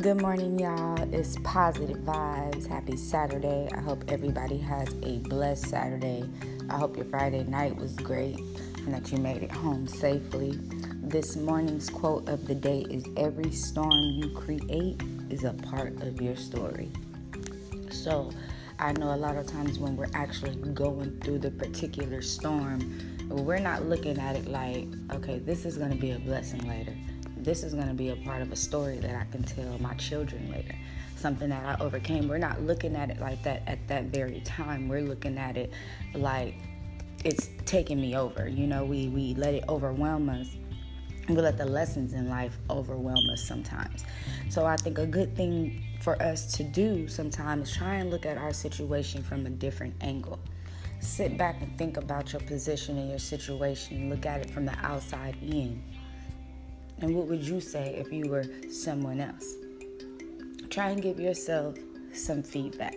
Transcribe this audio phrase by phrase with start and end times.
[0.00, 0.98] Good morning, y'all.
[1.12, 2.66] It's positive vibes.
[2.66, 3.68] Happy Saturday.
[3.74, 6.26] I hope everybody has a blessed Saturday.
[6.70, 10.58] I hope your Friday night was great and that you made it home safely.
[11.02, 16.18] This morning's quote of the day is Every storm you create is a part of
[16.18, 16.90] your story.
[17.90, 18.30] So,
[18.78, 22.80] I know a lot of times when we're actually going through the particular storm,
[23.28, 26.96] we're not looking at it like, okay, this is going to be a blessing later
[27.44, 29.94] this is going to be a part of a story that I can tell my
[29.94, 30.74] children later.
[31.16, 32.28] Something that I overcame.
[32.28, 34.88] We're not looking at it like that at that very time.
[34.88, 35.72] We're looking at it
[36.14, 36.54] like
[37.24, 38.48] it's taking me over.
[38.48, 40.48] You know, we we let it overwhelm us.
[41.28, 44.04] We let the lessons in life overwhelm us sometimes.
[44.48, 48.24] So I think a good thing for us to do sometimes is try and look
[48.24, 50.38] at our situation from a different angle.
[51.00, 54.10] Sit back and think about your position in your situation.
[54.10, 55.82] Look at it from the outside in
[57.00, 59.56] and what would you say if you were someone else?
[60.68, 61.76] Try and give yourself
[62.12, 62.96] some feedback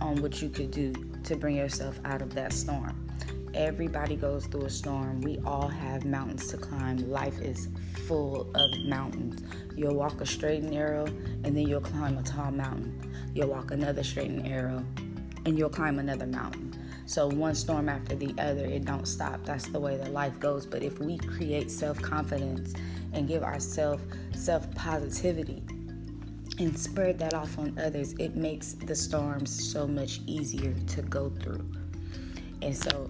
[0.00, 0.92] on what you could do
[1.24, 3.08] to bring yourself out of that storm.
[3.54, 5.20] Everybody goes through a storm.
[5.22, 7.10] We all have mountains to climb.
[7.10, 7.68] Life is
[8.06, 9.42] full of mountains.
[9.74, 13.12] You'll walk a straight and narrow, and then you'll climb a tall mountain.
[13.34, 14.84] You'll walk another straight and narrow,
[15.46, 16.74] and you'll climb another mountain.
[17.08, 19.42] So one storm after the other, it don't stop.
[19.42, 20.66] That's the way that life goes.
[20.66, 22.74] But if we create self-confidence
[23.14, 24.02] and give ourselves
[24.34, 25.62] self-positivity
[26.58, 31.30] and spread that off on others, it makes the storms so much easier to go
[31.30, 31.66] through.
[32.60, 33.08] And so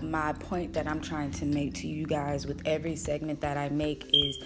[0.00, 3.68] my point that I'm trying to make to you guys with every segment that I
[3.68, 4.38] make is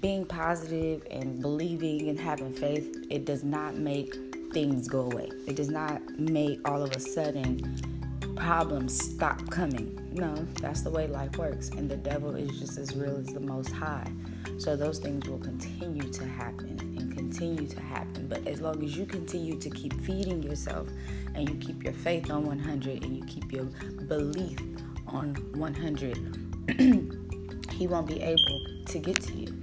[0.00, 4.14] being positive and believing and having faith, it does not make
[4.52, 5.28] things go away.
[5.48, 7.97] It does not make all of a sudden
[8.38, 9.98] problems stop coming.
[10.12, 11.70] No, that's the way life works.
[11.70, 14.10] And the devil is just as real as the most high.
[14.58, 18.28] So those things will continue to happen and continue to happen.
[18.28, 20.88] But as long as you continue to keep feeding yourself
[21.34, 23.64] and you keep your faith on 100 and you keep your
[24.06, 24.58] belief
[25.06, 26.78] on 100,
[27.72, 29.54] he won't be able to get to you.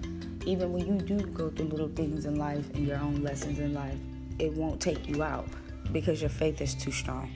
[0.46, 3.74] Even when you do go through little things in life and your own lessons in
[3.74, 3.98] life,
[4.38, 5.48] it won't take you out
[5.92, 7.32] because your faith is too strong.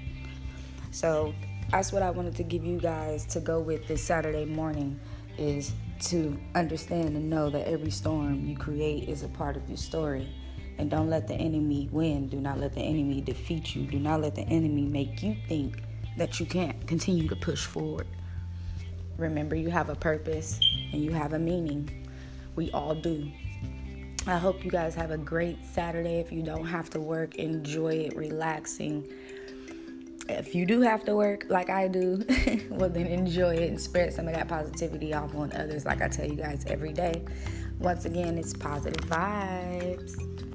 [0.92, 1.34] So
[1.72, 5.00] that's what I wanted to give you guys to go with this Saturday morning
[5.38, 9.78] is to understand and know that every storm you create is a part of your
[9.78, 10.28] story.
[10.78, 12.30] And don't let the enemy win.
[12.30, 13.84] Do not let the enemy defeat you.
[13.84, 15.84] Do not let the enemy make you think
[16.18, 18.08] that you can't continue to push forward.
[19.18, 20.60] Remember, you have a purpose
[20.94, 22.08] and you have a meaning.
[22.56, 23.30] We all do.
[24.26, 26.20] I hope you guys have a great Saturday.
[26.20, 29.12] If you don't have to work, enjoy it, relaxing
[30.30, 32.24] if you do have to work like I do,
[32.70, 36.08] well, then enjoy it and spread some of that positivity off on others, like I
[36.08, 37.24] tell you guys every day.
[37.80, 40.49] Once again, it's positive vibes.